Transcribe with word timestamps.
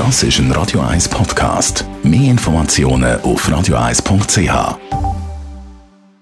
Das 0.00 0.22
ist 0.22 0.38
ein 0.38 0.50
Radio 0.52 0.80
1 0.80 1.10
Podcast. 1.10 1.84
Mehr 2.02 2.30
Informationen 2.30 3.20
auf 3.20 3.46
radio1.ch. 3.46 4.78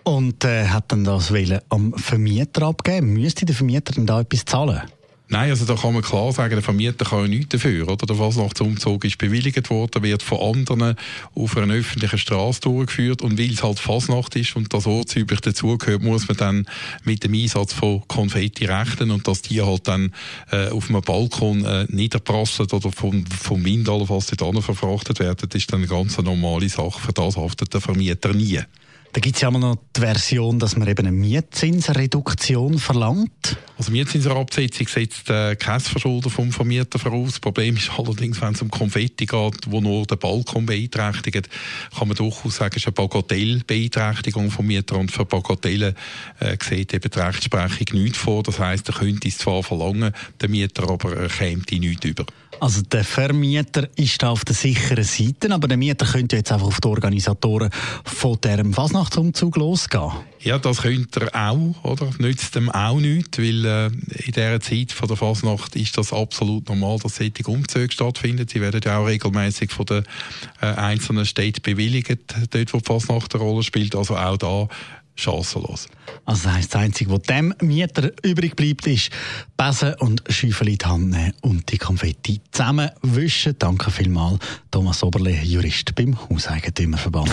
Und 0.04 0.44
äh, 0.44 0.66
hat 0.66 0.90
dann 0.90 1.04
das 1.04 1.32
am 1.68 1.92
Vermieter 1.94 2.62
abgeben? 2.62 3.12
Müsste 3.12 3.44
der 3.44 3.54
Vermieter 3.54 3.92
dann 3.94 4.06
da 4.06 4.20
etwas 4.20 4.44
zahlen? 4.44 4.82
Nein, 5.30 5.50
also 5.50 5.66
da 5.66 5.74
kann 5.74 5.92
man 5.92 6.02
klar 6.02 6.32
sagen, 6.32 6.54
der 6.54 6.62
Vermieter 6.62 7.04
kann 7.04 7.20
ja 7.20 7.28
nichts 7.28 7.50
dafür. 7.50 7.86
Oder? 7.88 8.06
Der 8.06 8.16
Fasnachtsumzug 8.16 9.04
ist 9.04 9.18
bewilligt 9.18 9.68
worden, 9.68 10.02
wird 10.02 10.22
von 10.22 10.56
anderen 10.56 10.96
auf 11.34 11.56
einer 11.56 11.74
öffentlichen 11.74 12.18
Straße 12.18 12.62
durchgeführt 12.62 13.20
und 13.20 13.38
weil 13.38 13.52
es 13.52 13.62
halt 13.62 13.78
Fasnacht 13.78 14.36
ist 14.36 14.56
und 14.56 14.72
das 14.72 14.86
ortsüblich 14.86 15.40
dazugehört, 15.40 16.02
muss 16.02 16.28
man 16.28 16.36
dann 16.38 16.66
mit 17.04 17.24
dem 17.24 17.34
Einsatz 17.34 17.74
von 17.74 18.02
Konfetti 18.08 18.64
rechnen 18.64 19.10
und 19.10 19.28
dass 19.28 19.42
die 19.42 19.60
halt 19.60 19.86
dann 19.86 20.14
äh, 20.50 20.68
auf 20.68 20.88
einem 20.88 21.02
Balkon 21.02 21.62
äh, 21.62 21.86
niederprasseln 21.90 22.70
oder 22.70 22.90
vom, 22.90 23.26
vom 23.26 23.64
Wind 23.66 23.86
allenfalls 23.90 24.28
dort 24.28 24.64
verfrachtet 24.64 25.20
werden, 25.20 25.46
das 25.46 25.60
ist 25.60 25.70
dann 25.70 25.80
eine 25.80 25.88
ganz 25.88 26.16
normale 26.16 26.70
Sache. 26.70 27.00
Für 27.00 27.12
das 27.12 27.36
haftet 27.36 27.74
der 27.74 27.82
Vermieter 27.82 28.32
nie. 28.32 28.60
Da 29.18 29.20
gibt 29.20 29.34
es 29.34 29.42
ja 29.42 29.48
immer 29.48 29.58
noch 29.58 29.78
die 29.96 30.00
Version, 30.00 30.60
dass 30.60 30.76
man 30.76 30.86
eben 30.86 31.04
eine 31.04 31.10
Mietzinsreduktion 31.10 32.78
verlangt. 32.78 33.56
Also 33.76 33.90
Mietzinsabsetzung 33.90 34.86
setzt 34.86 35.28
äh, 35.28 35.56
kein 35.56 35.80
Verschulden 35.80 36.30
vom 36.30 36.52
Vermieter 36.52 37.00
voraus. 37.00 37.30
Das 37.30 37.40
Problem 37.40 37.76
ist 37.76 37.90
allerdings, 37.98 38.40
wenn 38.40 38.54
es 38.54 38.62
um 38.62 38.70
Konfetti 38.70 39.26
geht, 39.26 39.56
wo 39.66 39.80
nur 39.80 40.06
der 40.06 40.14
Balkon 40.14 40.66
beeinträchtigt, 40.66 41.48
kann 41.98 42.06
man 42.06 42.16
durchaus 42.16 42.54
sagen, 42.54 42.74
es 42.76 42.82
ist 42.82 42.86
eine 42.86 42.92
Bagatellbeeinträchtigung 42.92 44.52
vom 44.52 44.68
Mieter 44.68 44.96
und 44.96 45.10
für 45.10 45.24
Bagatellen 45.24 45.96
äh, 46.38 46.56
sieht 46.62 46.94
eben 46.94 47.10
die 47.10 47.18
Rechtsprechung 47.18 48.00
nichts 48.00 48.18
vor. 48.18 48.44
Das 48.44 48.60
heisst, 48.60 48.88
er 48.88 48.94
könnte 48.94 49.26
es 49.26 49.38
zwar 49.38 49.64
verlangen, 49.64 50.12
der 50.40 50.48
Mieter 50.48 50.88
aber 50.88 51.16
er 51.16 51.28
käme 51.28 51.62
die 51.62 51.80
nichts 51.80 52.04
über. 52.04 52.24
Also 52.60 52.82
der 52.82 53.04
Vermieter 53.04 53.88
ist 53.96 54.22
da 54.22 54.30
auf 54.30 54.44
der 54.44 54.54
sicheren 54.54 55.04
Seite, 55.04 55.52
aber 55.52 55.68
der 55.68 55.76
Mieter 55.76 56.06
könnte 56.06 56.36
jetzt 56.36 56.50
einfach 56.50 56.66
auf 56.66 56.80
die 56.80 56.88
Organisatoren 56.88 57.70
von 58.04 58.38
diesem 58.42 58.76
Fasnachtsumzug 59.08 59.56
losgehen. 59.56 60.12
Ja, 60.40 60.58
das 60.58 60.82
könnte 60.82 61.30
er 61.32 61.50
auch, 61.50 61.74
oder? 61.82 62.10
Nützt 62.18 62.54
ihm 62.56 62.70
auch 62.70 63.00
nichts, 63.00 63.38
weil 63.38 63.64
äh, 63.64 63.86
in 63.86 64.32
dieser 64.32 64.60
Zeit 64.60 64.92
von 64.92 65.08
der 65.08 65.16
Fasnacht 65.16 65.74
ist 65.76 65.96
das 65.96 66.12
absolut 66.12 66.68
normal, 66.68 66.98
dass 66.98 67.16
solche 67.16 67.44
Umzüge 67.46 67.92
stattfinden. 67.92 68.46
Sie 68.48 68.60
werden 68.60 68.80
ja 68.84 68.98
auch 68.98 69.06
regelmäßig 69.06 69.72
von 69.72 69.86
den 69.86 70.04
äh, 70.60 70.66
einzelnen 70.66 71.26
Städten 71.26 71.62
bewilligt, 71.62 72.18
dort 72.50 72.74
wo 72.74 72.78
die 72.78 72.84
Fasnacht 72.84 73.34
eine 73.34 73.44
Rolle 73.44 73.62
spielt. 73.62 73.96
Also 73.96 74.16
auch 74.16 74.36
da 74.36 74.68
chancenlos. 75.16 75.88
Also 76.24 76.44
das 76.44 76.54
heisst, 76.54 76.74
das 76.74 76.82
Einzige, 76.82 77.10
was 77.10 77.22
dem 77.22 77.54
Mieter 77.60 78.12
übrig 78.22 78.54
bleibt, 78.54 78.86
ist 78.86 79.10
Besen 79.56 79.94
und 79.94 80.22
Schäufel 80.28 80.68
in 80.68 80.78
die 80.78 80.86
Hand 80.86 81.10
nehmen 81.10 81.32
und 81.40 81.72
die 81.72 81.78
Konfetti 81.78 82.40
zusammenwischen. 82.52 83.56
Danke 83.58 83.90
vielmals, 83.90 84.38
Thomas 84.70 85.02
Oberle, 85.02 85.42
Jurist 85.42 85.94
beim 85.96 86.16
Hauseigentümerverband. 86.28 87.32